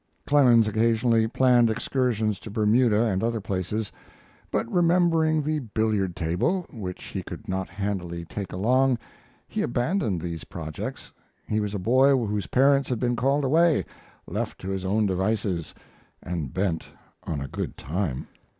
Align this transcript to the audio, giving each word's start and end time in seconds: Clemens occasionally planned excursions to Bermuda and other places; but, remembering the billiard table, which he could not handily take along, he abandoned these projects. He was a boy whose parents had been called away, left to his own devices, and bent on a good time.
Clemens 0.25 0.67
occasionally 0.67 1.27
planned 1.27 1.69
excursions 1.69 2.39
to 2.39 2.49
Bermuda 2.49 3.05
and 3.05 3.23
other 3.23 3.39
places; 3.39 3.91
but, 4.49 4.67
remembering 4.71 5.43
the 5.43 5.59
billiard 5.59 6.15
table, 6.15 6.65
which 6.71 7.03
he 7.03 7.21
could 7.21 7.47
not 7.47 7.69
handily 7.69 8.25
take 8.25 8.51
along, 8.51 8.97
he 9.47 9.61
abandoned 9.61 10.19
these 10.19 10.43
projects. 10.43 11.13
He 11.47 11.59
was 11.59 11.75
a 11.75 11.77
boy 11.77 12.15
whose 12.17 12.47
parents 12.47 12.89
had 12.89 12.97
been 12.99 13.15
called 13.15 13.43
away, 13.43 13.85
left 14.25 14.57
to 14.61 14.69
his 14.69 14.85
own 14.85 15.05
devices, 15.05 15.71
and 16.23 16.51
bent 16.51 16.87
on 17.25 17.39
a 17.39 17.47
good 17.47 17.77
time. 17.77 18.27